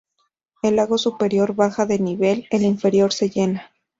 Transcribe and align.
El 0.63 0.77
lago 0.77 0.97
superior 0.97 1.53
baja 1.53 1.85
de 1.85 1.99
nivel, 1.99 2.47
el 2.49 2.63
inferior 2.63 3.13
se 3.13 3.29
llena. 3.29 3.69